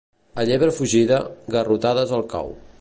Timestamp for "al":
2.21-2.29